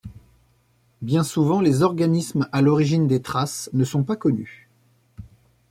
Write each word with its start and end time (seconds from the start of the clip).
Bien 1.03 1.23
souvent, 1.23 1.61
les 1.61 1.83
organismes 1.83 2.49
à 2.51 2.63
l'origine 2.63 3.05
des 3.05 3.21
traces 3.21 3.69
ne 3.73 3.83
sont 3.83 4.01
pas 4.01 4.15
connus. 4.15 4.67